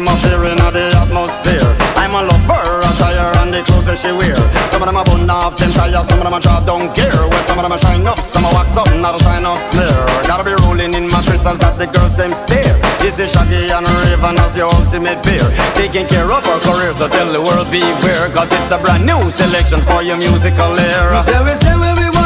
[0.00, 1.60] I'm up here in the atmosphere.
[1.92, 4.32] I'm a lover, a tire and the clothes that she wear.
[4.72, 7.12] Some of them a bun off them tire, some of them a draw down gear
[7.12, 9.60] Well, some of them a shine up, some a wax up, not a sign up
[9.60, 9.92] smear
[10.24, 12.80] Gotta be rolling in mattresses that the girls them stare.
[13.04, 15.44] This is Shaggy and Raven as your ultimate beer
[15.76, 18.32] Taking care of our career, so tell the world beware.
[18.32, 21.20] Cause it's a brand new selection for your musical era.
[21.20, 22.19] We say, we say, we, we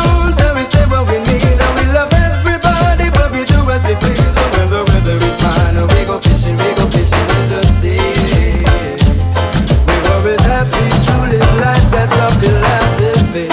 [12.44, 13.48] philosophy.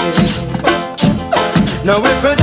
[1.84, 2.41] Now if it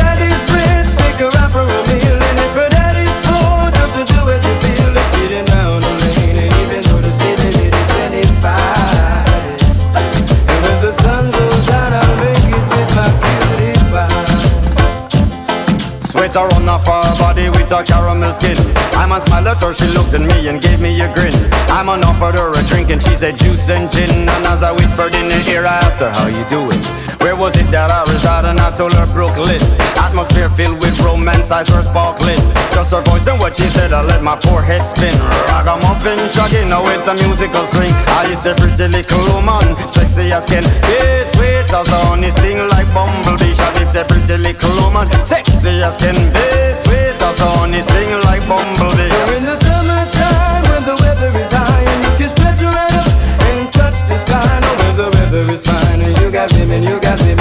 [16.30, 18.58] met her on off her body with her caramel skin.
[18.94, 21.33] I man smile at her, she looked at me and gave me a grin.
[21.73, 24.30] I man offered her a drink and she said juice and gin.
[24.30, 26.81] And as I whispered in her ear, I asked her how you doing.
[27.21, 28.49] Where was it that I resided?
[28.49, 29.61] And I told her Brooklyn.
[29.97, 32.39] Atmosphere filled with romance, eyes were sparkling.
[32.73, 35.14] Just her voice and what she said, I let my poor head spin.
[35.49, 37.93] Ragamuffin, shagging now with a musical swing.
[38.17, 40.64] I is a pretty little woman, sexy as can.
[40.86, 40.98] Be
[41.33, 43.58] sweet as honey, sing like bumblebee
[43.89, 45.08] is a pretty little woman.
[45.26, 46.45] Sexy as can be,
[46.83, 49.10] sweet as honey, sing like bumblebee.
[49.10, 53.08] We're in the summertime when the weather is high and you can stretch right up
[53.48, 54.60] and touch the sky.
[54.61, 57.39] Now, when the weather is fine, you got women, you got women.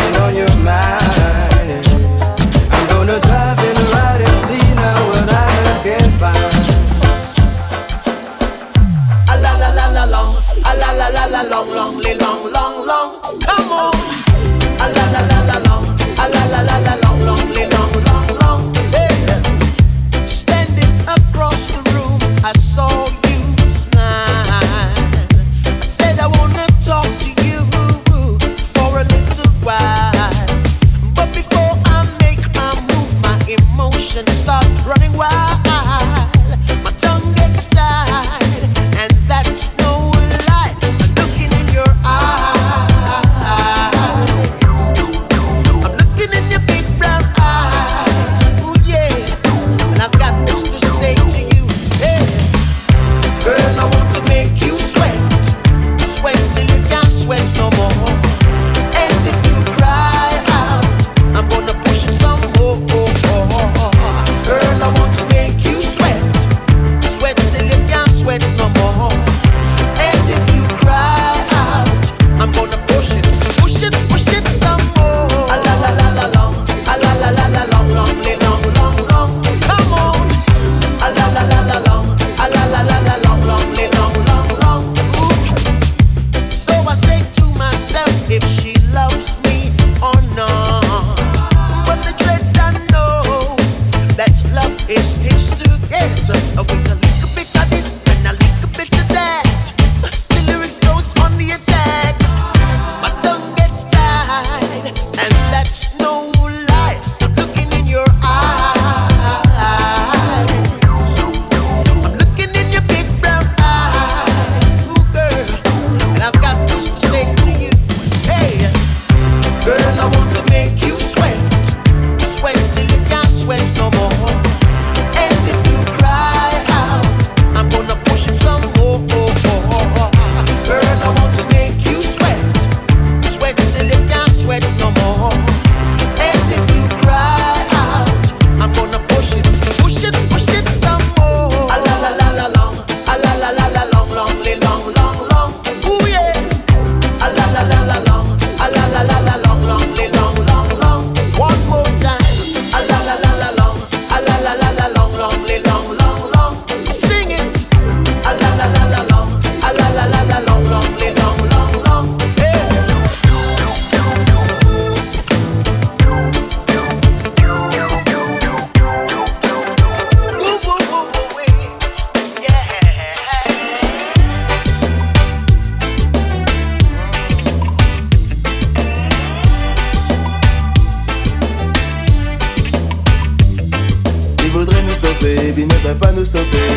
[186.15, 186.69] nous stopper.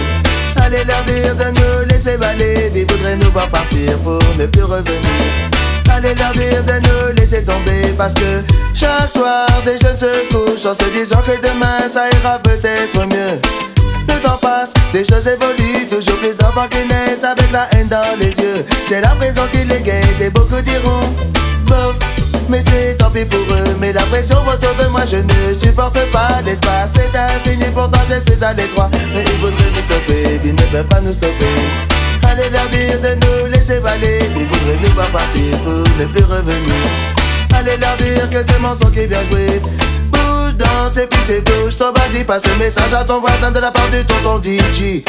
[0.61, 4.63] Allez leur dire de nous laisser valer, ils voudraient nous voir partir pour ne plus
[4.63, 5.49] revenir.
[5.89, 8.41] Allez leur dire de nous laisser tomber parce que
[8.73, 13.39] chaque soir des jeunes se couchent en se disant que demain ça ira peut-être mieux.
[14.07, 18.17] Le temps passe, des choses évoluent, toujours plus d'enfants qui naissent avec la haine dans
[18.19, 18.65] les yeux.
[18.87, 21.01] C'est la prison qui les guette et beaucoup diront
[21.65, 21.97] bof.
[22.51, 25.97] Mais c'est tant pis pour eux, mais la pression autour de moi je ne supporte
[26.11, 26.91] pas l'espace.
[26.93, 28.89] C'est infini, pourtant j'espère à l'étroit.
[29.13, 31.45] Mais ils voudraient nous stopper, ils ne peuvent pas nous stopper.
[32.29, 36.25] Allez leur dire de nous laisser valer Ils voudraient nous voir partir pour ne plus
[36.25, 36.83] revenir.
[37.55, 39.61] Allez leur dire que c'est mon son qui vient jouer.
[40.11, 41.77] Bouge, danse et puis c'est bouge.
[41.77, 45.03] Ton bandit passe un message à ton voisin de la part du tonton DJ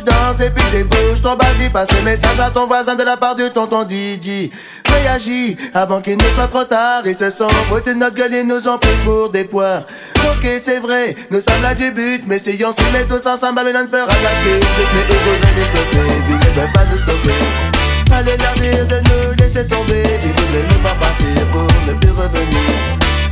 [0.00, 3.02] Bouge, danse et puis c'est bouge Ton bandit passe un message à ton voisin de
[3.02, 4.50] la part du tonton DJ
[4.88, 7.02] Réagis avant qu'il ne soit trop tard.
[7.06, 9.82] Ils se sont foutus de notre gueule et nous ont pris pour des poires.
[10.16, 12.24] Ok c'est vrai, nous sommes là du but.
[12.26, 15.64] Mais si on s'y met tous ensemble, Babylone fera la queue Mais ils voudraient nous
[15.64, 17.70] stopper, ils ne peuvent pas nous stopper.
[18.12, 20.02] Allez dire de nous laisser tomber.
[20.22, 22.70] Ils voudraient nous faire partir pour ne plus revenir.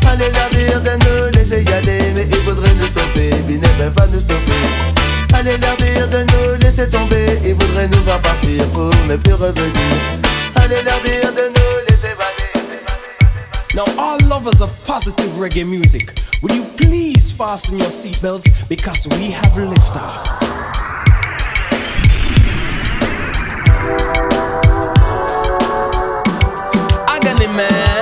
[0.09, 2.13] Allez dire de nous laisser y aller.
[2.15, 4.98] Mais ils voudraient nous stopper, ils ne peuvent pas nous stopper
[5.35, 9.73] Allez de nous laisser tomber Ils voudraient nous voir partir pour ne plus revenir
[10.57, 12.49] Allez de nous laisser valer
[13.75, 16.11] Now, all lovers of positive reggae music,
[16.43, 20.39] will you please fasten your seatbelts because we have liftoff.
[27.59, 27.98] Man.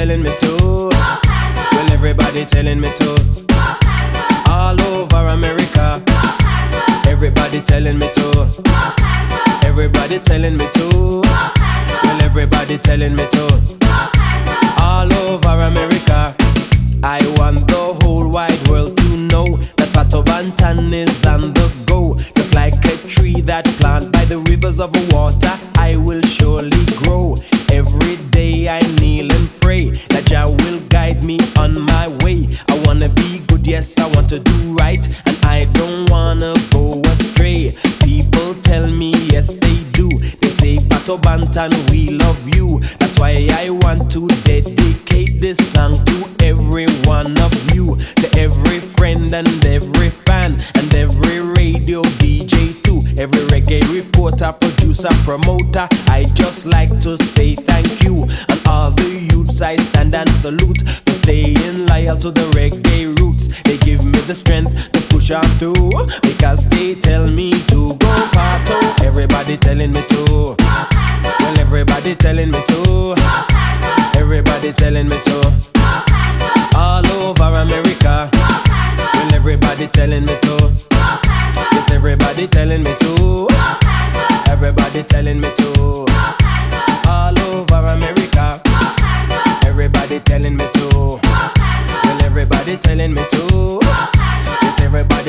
[0.00, 0.59] Telling me to.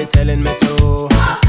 [0.01, 1.40] Everybody telling me to.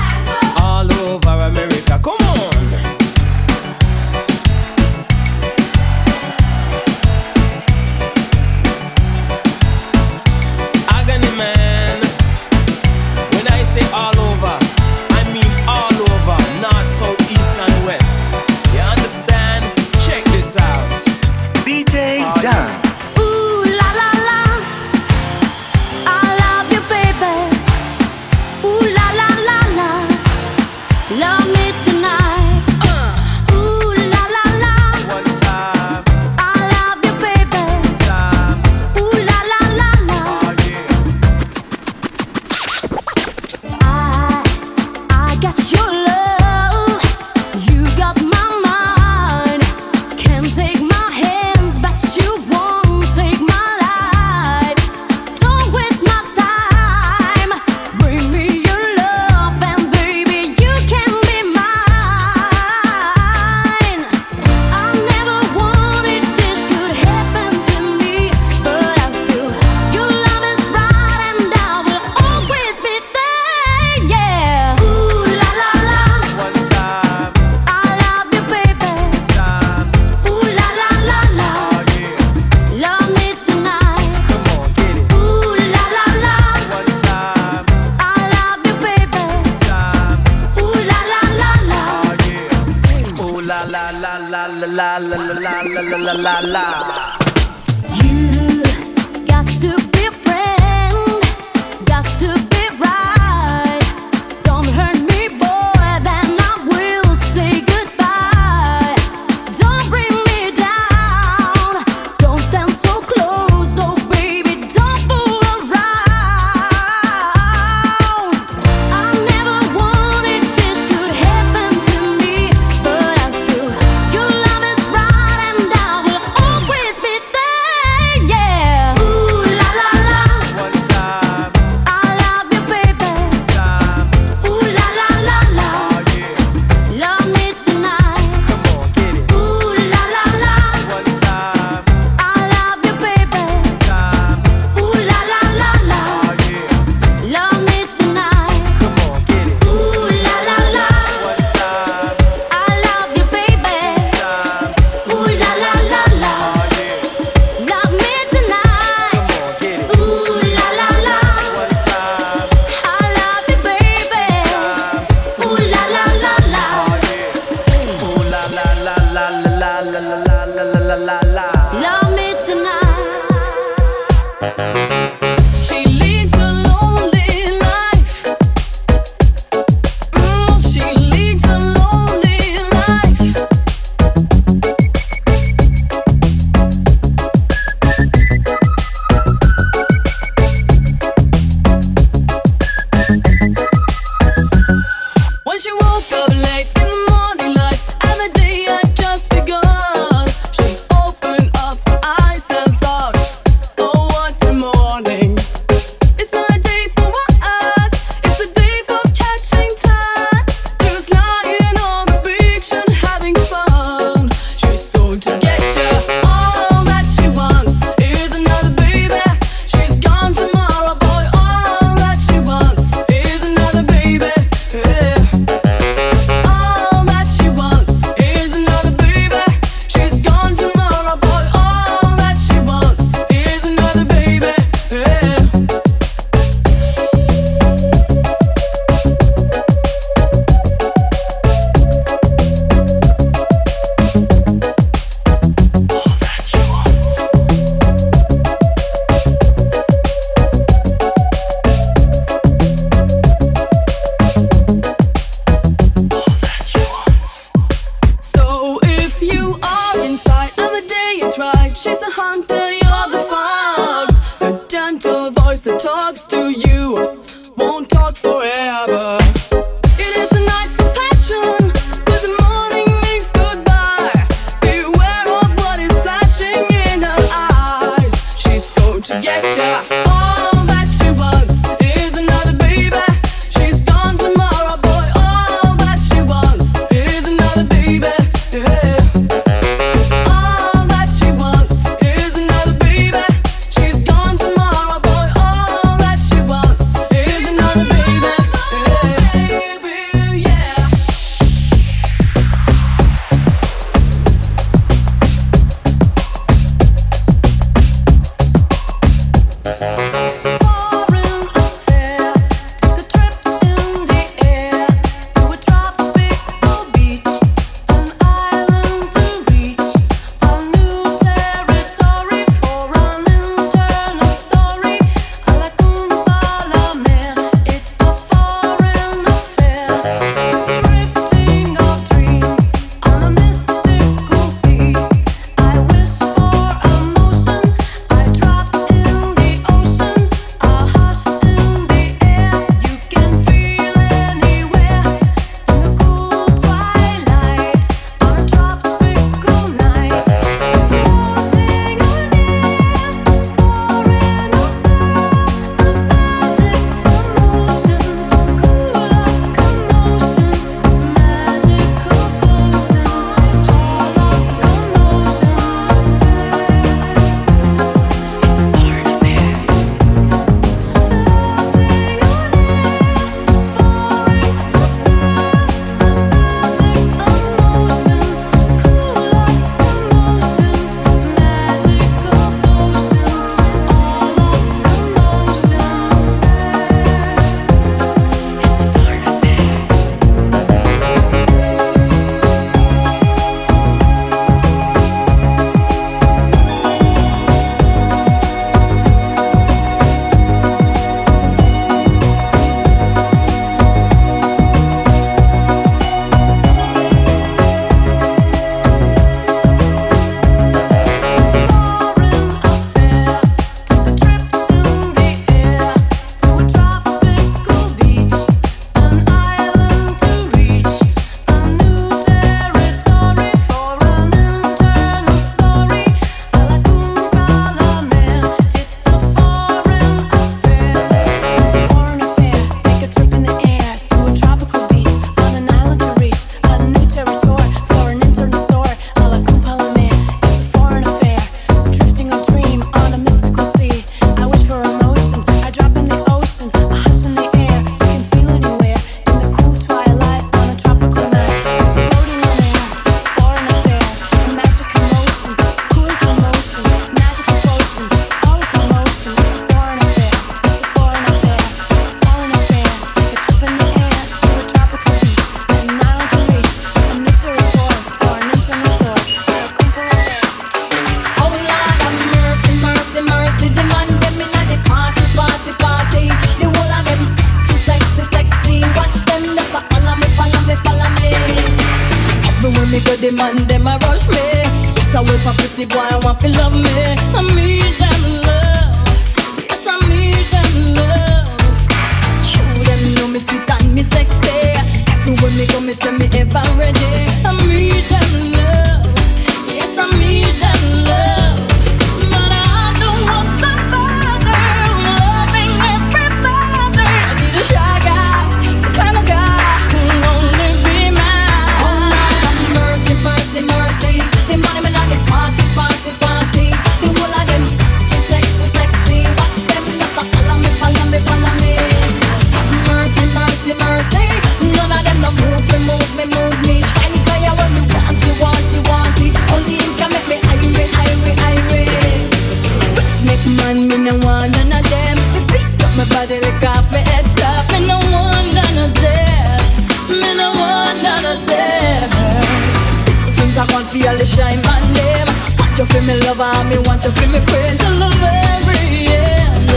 [546.87, 549.69] want to feel me friend till the very end,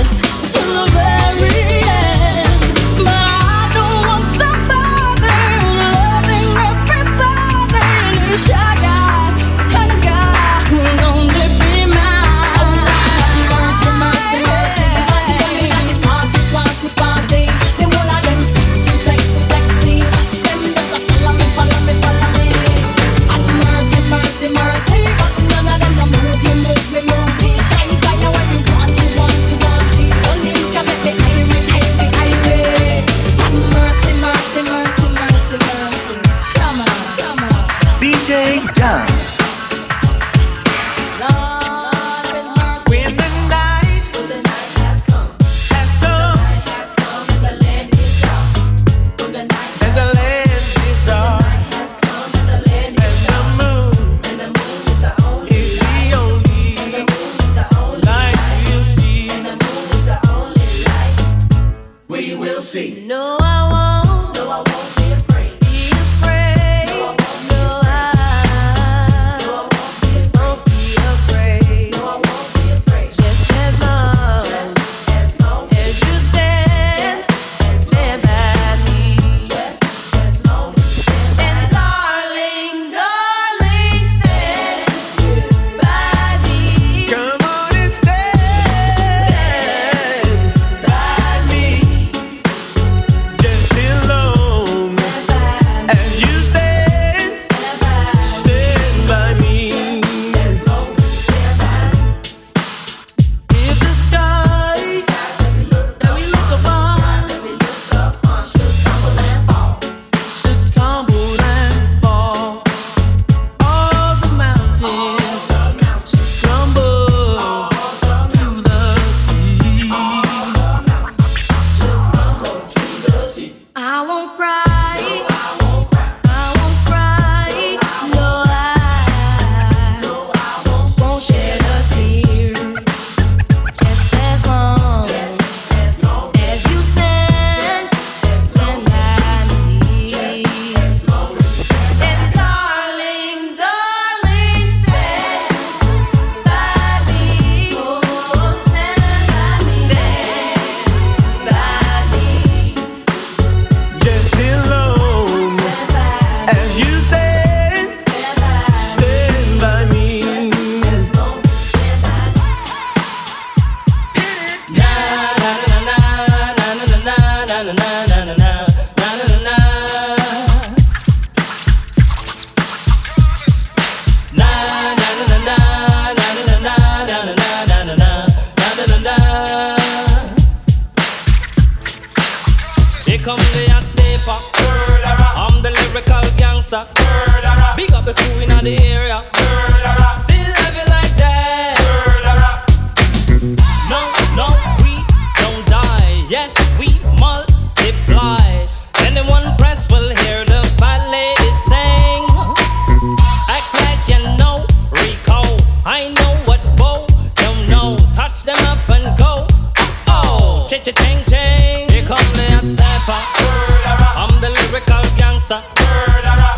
[0.53, 1.24] till the very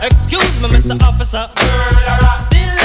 [0.01, 1.01] Excuse me, Mr.
[1.01, 1.49] Officer.
[2.37, 2.76] Still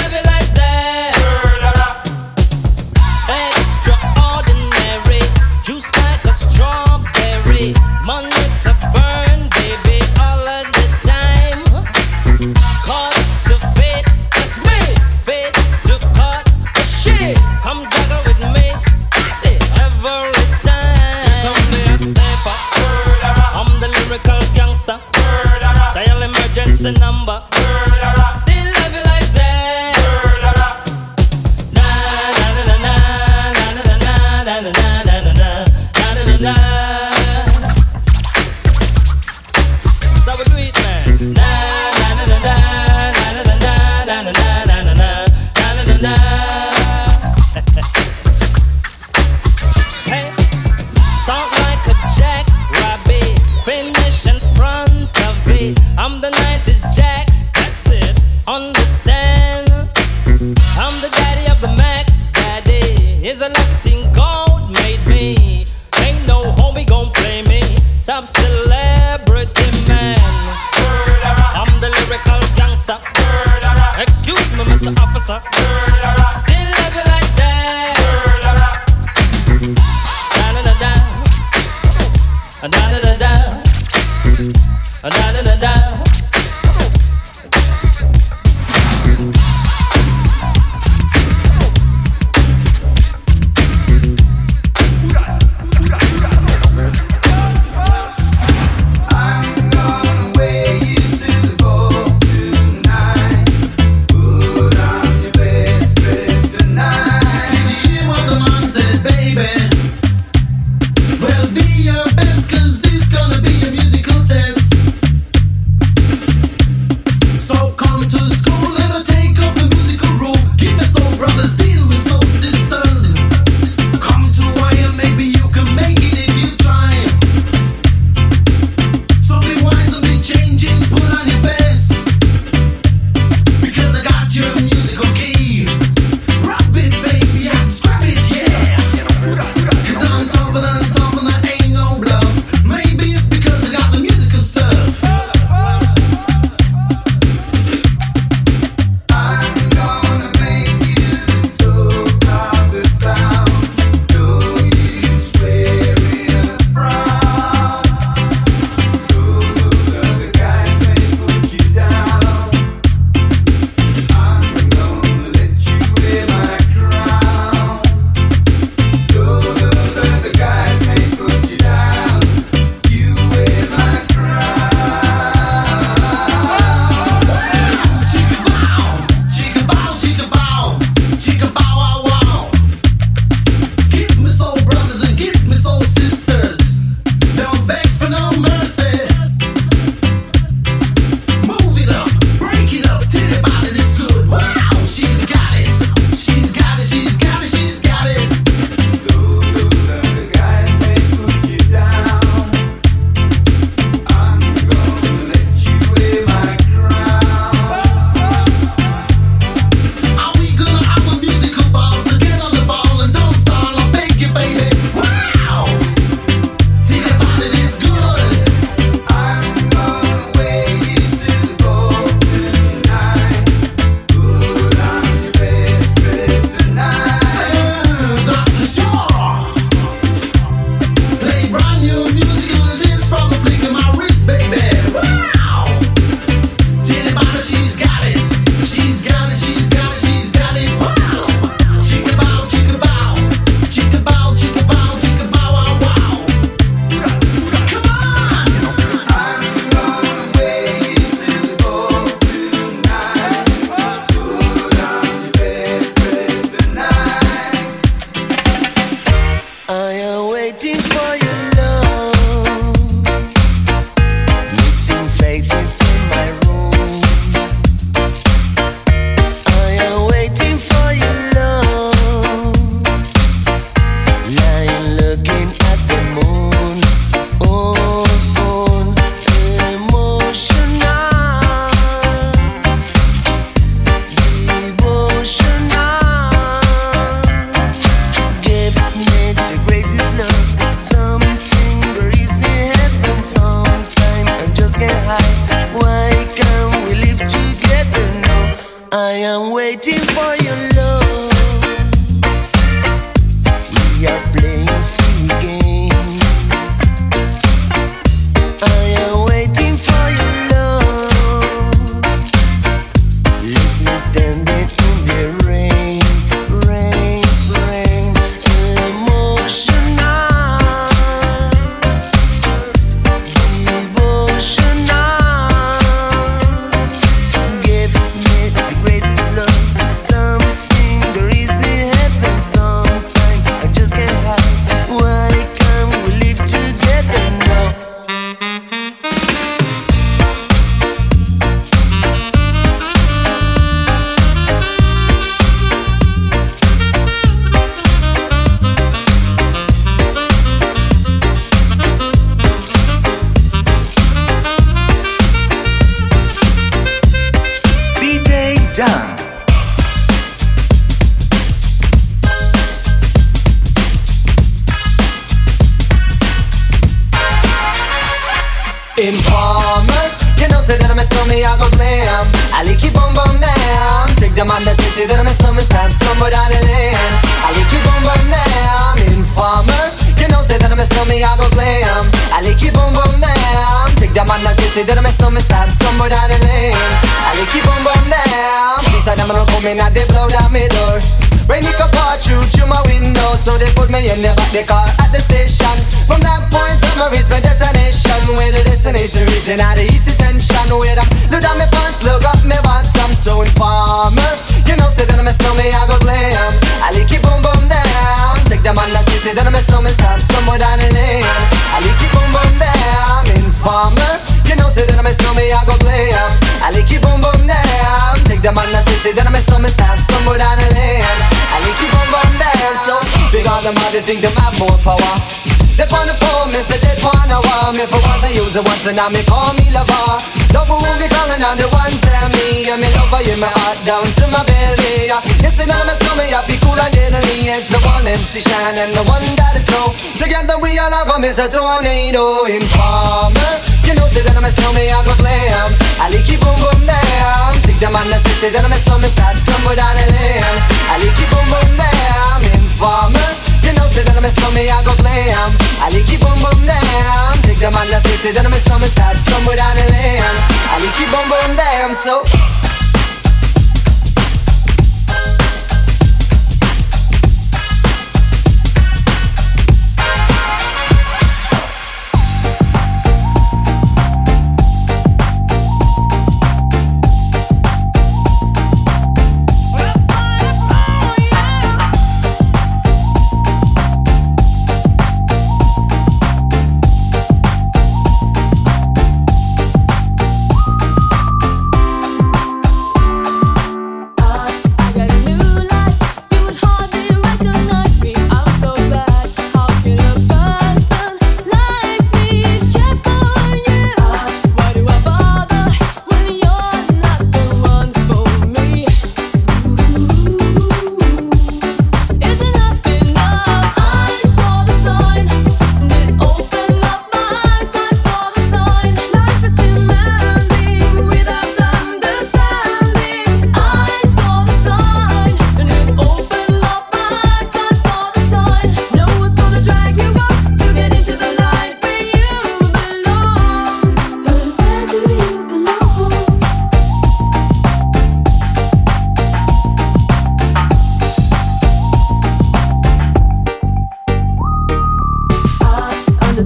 [438.13, 439.89] MC Shine and the one that is slow.
[440.21, 443.53] Together we all have them is a tornado informer.
[443.89, 445.73] You know, say that I'm a snowman, I'm a glam.
[445.97, 447.57] I like you boom boom damn.
[447.65, 450.45] Take them on the city, that I'm a snowman, stop somewhere down the lane.
[450.93, 452.41] I like you boom boom damn.
[452.61, 453.29] Informer.
[453.65, 455.49] You know, say that I'm a snowman, I go glam.
[455.81, 457.33] I like you boom boom damn.
[457.49, 460.37] Take them on the city, that I'm a snowman, stop somewhere down the lane.
[460.69, 461.97] I like you boom boom damn.
[461.97, 462.29] So.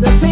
[0.00, 0.25] the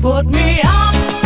[0.00, 1.17] Put me up.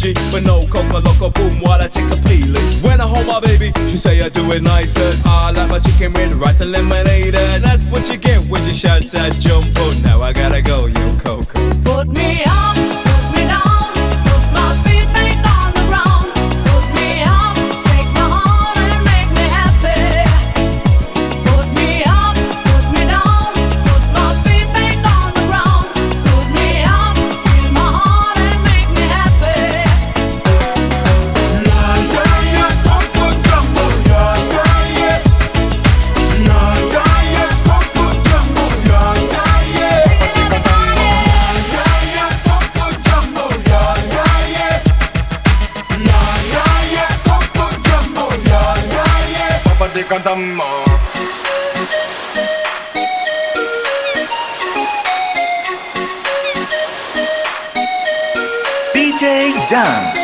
[0.00, 2.64] Fiji, but no coca loco boom while I take a peeling.
[2.82, 5.12] When I hold my baby, she say I do it nicer.
[5.26, 8.72] I like my chicken with rice and lemonade, and that's what you get when you
[8.72, 9.64] shout that jump.
[9.64, 9.92] Jumbo.
[10.02, 11.72] Now I gotta go, yo Coco.
[11.84, 12.59] Put me out.
[59.70, 60.19] Jam.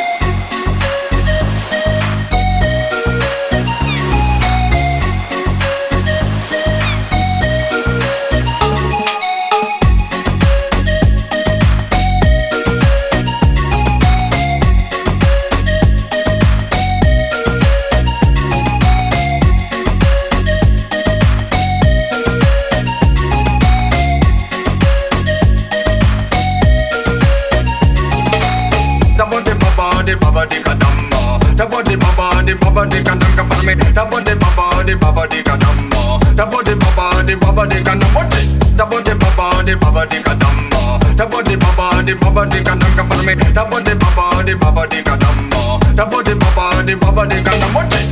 [43.08, 43.34] for me.
[43.34, 45.80] The body baba, the baba, the kadamba.
[45.96, 48.05] The body baba, the baba, the kadamba.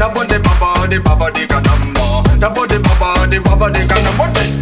[0.00, 2.24] The body baba, the baba, the ganamba.
[2.40, 4.59] The body baba, the baba, the kadamba.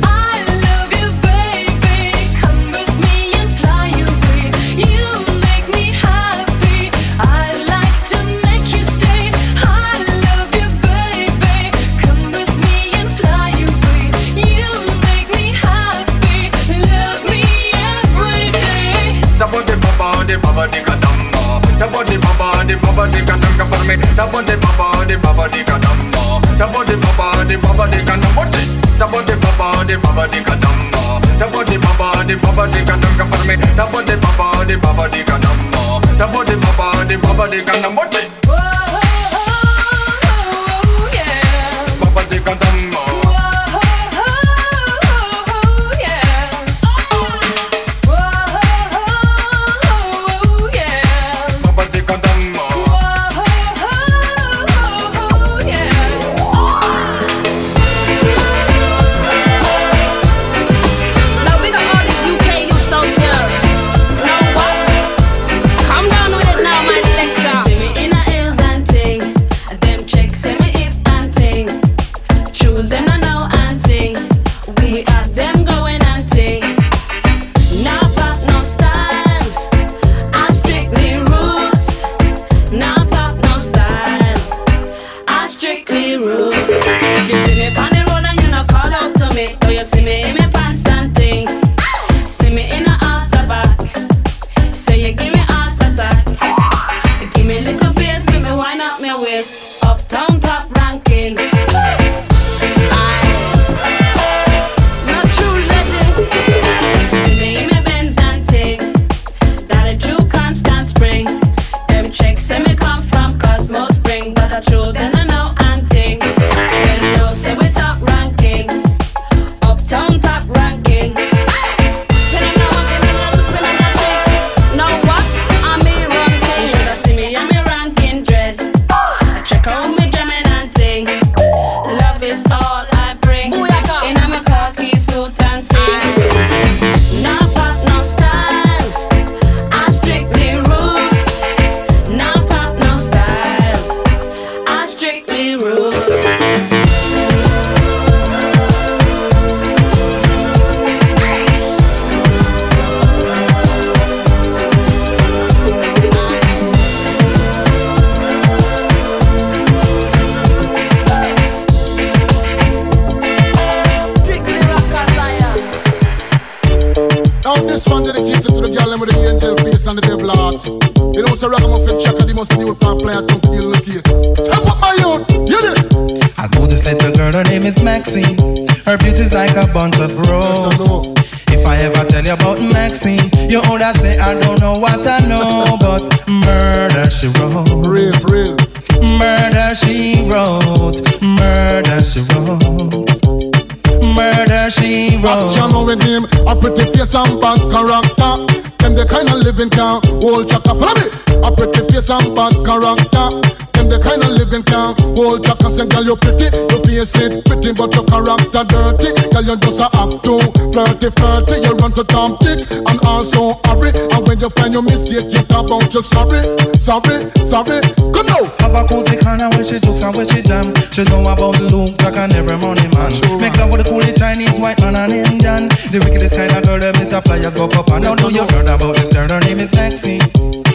[207.45, 209.11] Pretty, but your character dirty.
[209.31, 210.41] Girl, you just a act too
[210.73, 211.57] flirty, flirty.
[211.63, 213.93] You run to Tom Dick and also hurry.
[214.15, 216.43] And when you find your mistake, you talk about you sorry,
[216.79, 217.81] sorry, sorry.
[218.15, 218.45] Come now.
[218.63, 220.75] Have a cozy corner where she jokes and where she jam.
[220.93, 223.13] She know about Luke, Jack and every money man.
[223.41, 225.69] Make love with the coolie Chinese, white man and Indian.
[225.93, 228.17] The wickedest kind of girl, them is a flyers go up and down.
[228.19, 230.21] Know you heard about this girl, her name is Maxine.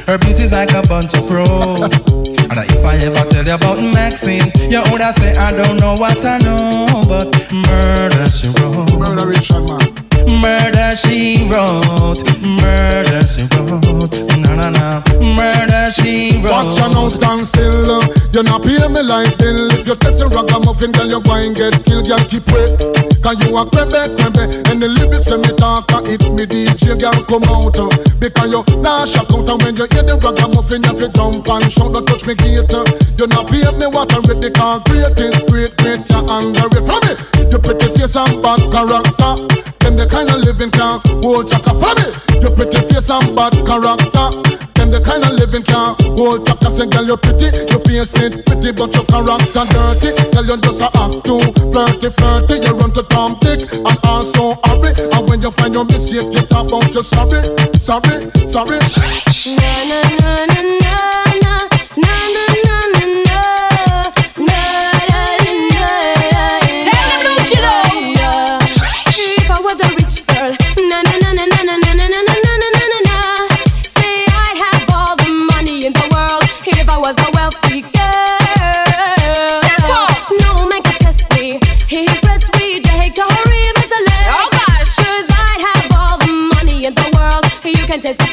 [0.07, 2.32] Her beauty's like a bunch of roses.
[2.55, 6.23] And if I ever tell you about Maxine, you older say I don't know what
[6.23, 8.93] I know, but murder she wrote.
[8.93, 9.81] Murder Richard man.
[10.39, 12.21] Murder she wrote.
[12.45, 14.13] Murder she wrote.
[14.37, 15.01] Na na na.
[15.33, 16.53] Murder she wrote.
[16.53, 18.05] Watch your now stand still.
[18.37, 19.73] You not pay me like bill.
[19.73, 22.05] If you testing ragamuffin, girl, you go and get killed.
[22.07, 22.69] Girl, keep wait.
[23.25, 24.43] Cause you a crembe, crembe.
[24.69, 27.79] And the lyrics when me talk, uh, it me DJ, girl, come out.
[27.79, 27.89] uh.
[28.19, 29.47] Because you nah shock out.
[29.49, 31.93] And when you hear the ragamuffin, you have to jump and shout.
[31.93, 32.83] Don't touch me uh.
[33.19, 34.49] You not pay me what I'm ready.
[34.51, 36.83] Great is great, great, you underrate.
[36.83, 37.13] From me,
[37.51, 39.33] you pretty face and bad character.
[39.79, 41.71] Them the kind of living can hold chaka.
[41.77, 42.41] Follow me.
[42.41, 44.27] You pretty face and bad character.
[44.75, 46.67] Them the kind of living can hold chaka.
[46.73, 50.09] Say, girl, you pretty, you face it pretty, but your character dirty.
[50.33, 51.39] Girl, you just a act too
[51.71, 52.55] flirty, flirty.
[52.65, 54.91] You run to Tom Dick and also hurry.
[55.15, 57.39] And when you find your mistake, you talk about you sorry,
[57.77, 58.79] sorry, sorry.
[59.55, 61.22] Na na na na na
[87.95, 88.32] repentance.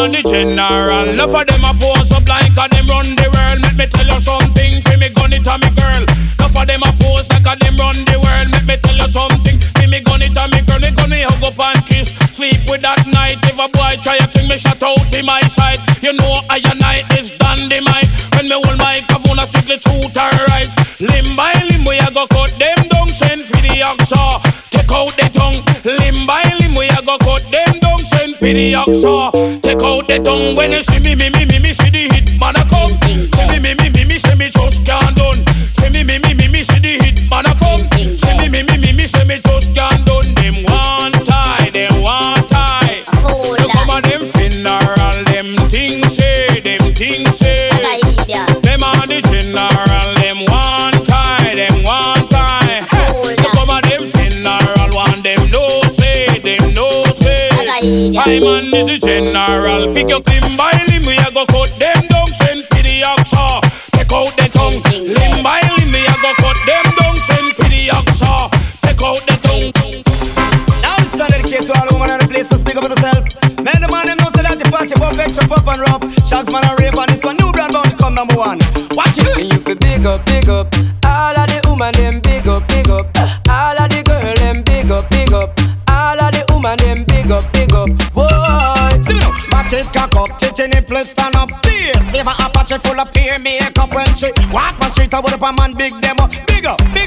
[0.00, 1.08] on the general.
[1.12, 3.60] Enough of them a pose up like a them run the world.
[3.60, 6.00] Let me tell you something, free me gun it on me girl.
[6.00, 8.48] Enough of them a pose like a them run the world.
[8.48, 10.80] Let me tell you something, free me gun it on me girl.
[10.80, 12.16] Me gun me hug up and kiss.
[12.32, 13.44] Sleep with that night.
[13.44, 15.80] If a boy try a thing, me shut out in my sight.
[16.00, 17.04] You know I a and I
[17.36, 18.08] dandy dynamite.
[18.32, 20.72] When me hold my microphone, I strictly truth and right.
[20.96, 23.12] Limb by limb, we a go cut them down.
[23.12, 24.49] Send for the action.
[28.40, 29.60] it with the action.
[29.60, 32.38] Take out the tongue when you see me, me, me, me, me, see the hit
[32.38, 32.90] man a come.
[33.02, 35.44] See me, me, me, me, me, see me just can't done.
[35.78, 37.80] See me, me, me, me, me, see the hit man a come.
[37.92, 40.34] See me, me, me, me, me, see me just can't done.
[40.34, 40.69] Them
[57.80, 58.16] side.
[58.16, 59.92] Hi man, this is general.
[59.94, 62.28] Pick your limb by limb, we a go cut them down.
[62.34, 63.60] Send to the action.
[63.92, 64.80] Take out the tongue.
[64.84, 67.16] Limb by limb, we a go cut them down.
[67.16, 68.40] Send to the action.
[68.82, 69.72] Take out the tongue.
[70.82, 72.90] Now this is dedicated to all women and the place to so speak up for
[72.90, 73.24] yourself.
[73.64, 76.02] Men the man them know say that the party pop extra puff and rough.
[76.28, 77.36] Shots man and rape on this one.
[77.36, 78.58] New brand bound to come number one.
[78.96, 79.28] Watch it.
[79.36, 80.68] And You feel big up, big up.
[90.54, 94.80] pretty nipple stand up Please, This a Apache full of peer makeup When she walk
[94.82, 96.99] on street I would up a man big demo Big up, big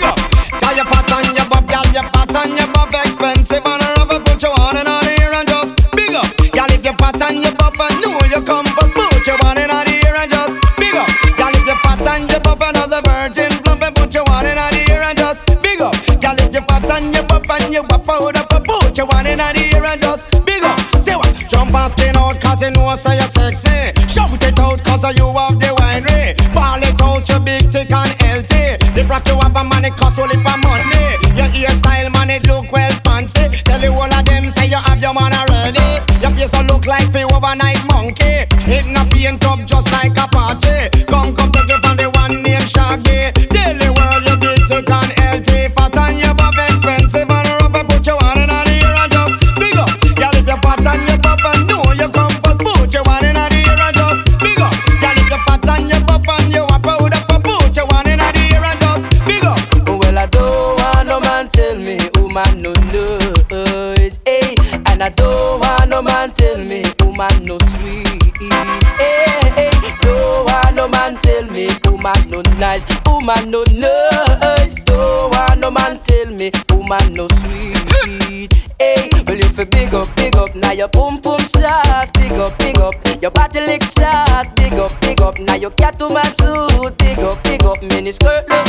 [88.04, 88.63] mini skirt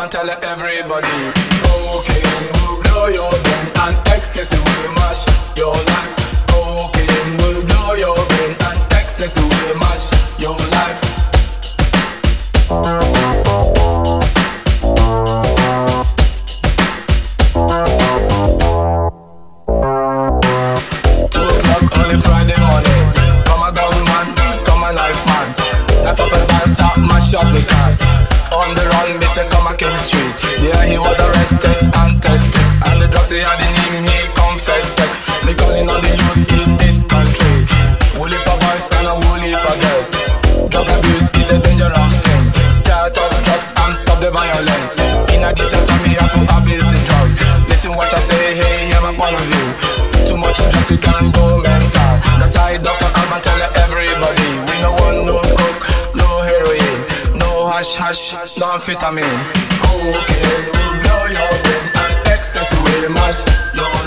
[0.00, 1.08] and tell everybody.
[1.62, 5.26] Cocaine will blow your brain and ecstasy will mash
[5.58, 6.14] your life.
[6.52, 11.00] Will blow your brain and ecstasy will mash your life.
[21.28, 23.04] Two o'clock on a Friday morning.
[23.44, 23.72] Come a
[24.08, 24.26] man,
[24.64, 25.48] come a man.
[26.06, 29.46] Up and dance up, mash up the dance on the run, Mr.
[29.46, 30.34] Come King Street.
[30.58, 32.66] Yeah, he was arrested and tested.
[32.90, 34.98] And the drugs he had in him, he confessed.
[35.46, 37.62] Me calling on the youth in this country.
[38.18, 40.10] Woolly for boys and a woolly for girls.
[40.66, 42.44] Drug abuse is a dangerous thing.
[42.74, 44.98] Start up drugs and stop the violence.
[45.30, 47.38] In a decent time, we have to abuse the drugs.
[47.70, 50.26] Listen what I say, hey, hear my point of you.
[50.26, 52.12] Too much drugs, you can go mental.
[52.42, 53.10] That's why Dr.
[53.14, 53.79] Alban tell everybody.
[57.80, 59.24] Heroin, no hash hash, no amphetamine.
[59.80, 63.40] Cocaine will blow your brain and ecstasy will mash
[63.74, 63.99] your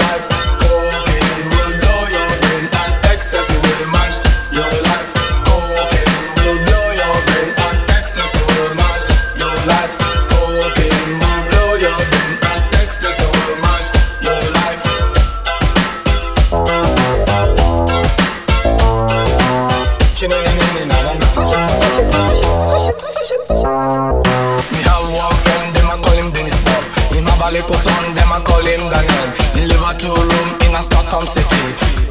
[28.64, 29.28] Daniel.
[29.60, 31.64] He live two room in a Stockholm city.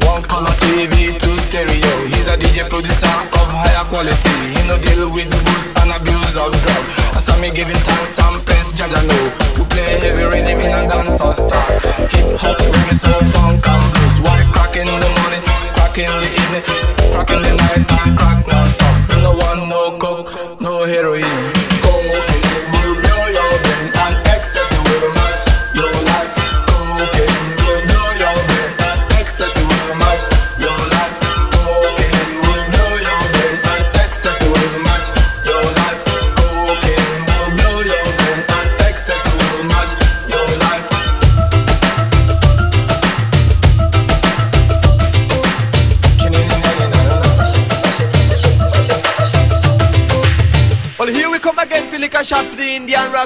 [0.04, 1.92] One color TV, two stereo.
[2.12, 4.36] He's a DJ producer of higher quality.
[4.52, 6.84] He no deal with booze and abuse of drug.
[7.16, 9.24] That's why me giving thanks and praise Jaja know.
[9.56, 11.80] We play heavy rhythm in a dancehall style.
[12.12, 14.20] Hip hop, reggae, soul, funk and blues.
[14.20, 15.42] White crack in the morning,
[15.72, 16.64] crack in the evening,
[17.16, 18.96] crack in the night, and crack non-stop.
[19.24, 21.41] No one, no coke, no heroin.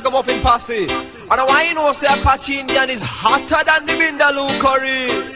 [0.00, 0.86] The Indian ragamuffin posse.
[1.30, 5.32] And why you know say Apache Indian is hotter than the Vindaloo curry.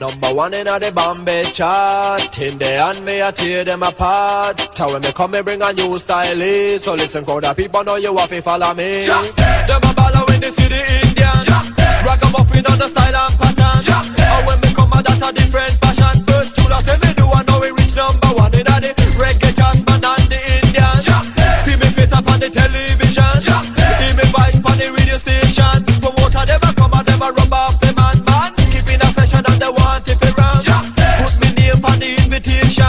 [0.00, 2.38] Number one in the Bombay chart.
[2.38, 4.58] In the and me I tear them apart.
[4.74, 6.76] Tell when me come me bring a new style eh.
[6.78, 9.00] So listen crowd of people know you have to follow me.
[9.00, 9.24] Them
[9.82, 11.64] a baller when they see the Indian.
[12.04, 14.16] Ragamuffin on the style and pattern.
[14.18, 14.65] And when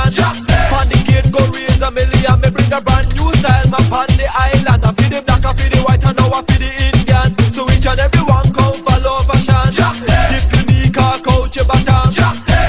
[0.06, 2.38] invitation On the gate go raise a million.
[2.42, 3.66] Me bring a brand new style.
[3.70, 4.84] Map on the island.
[4.86, 7.30] I feel the black, I feel the white and now I feel the Indian.
[7.54, 9.74] So each and everyone come follow fashion
[10.30, 12.12] Dip unique or culture bottom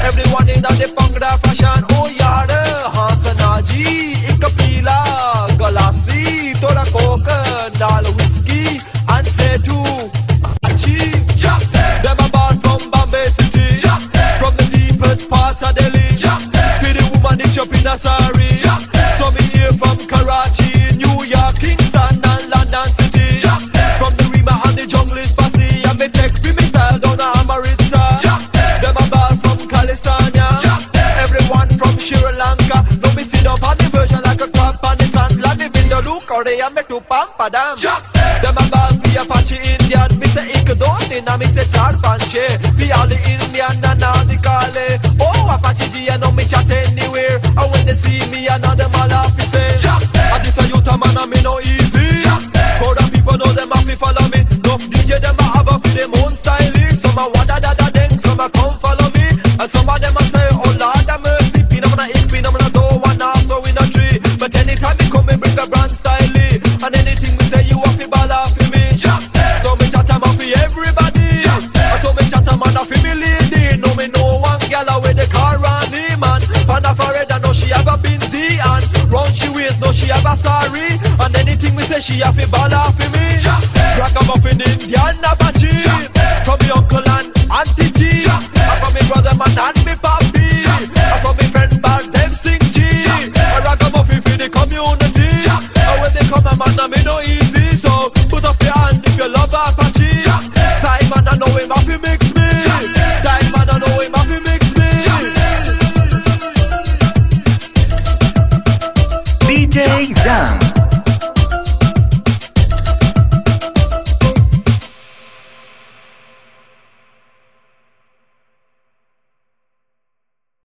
[0.06, 1.84] Everyone in the Bhangra fashion.
[1.98, 9.97] Oh yare Hasanaji Ikapila Galassi Tora Coca Dal whiskey And say to
[37.50, 38.07] to pampa
[82.22, 82.57] anything we